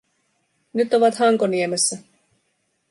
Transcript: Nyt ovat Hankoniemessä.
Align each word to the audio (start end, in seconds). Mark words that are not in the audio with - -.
Nyt 0.73 0.93
ovat 0.93 1.15
Hankoniemessä. 1.19 1.97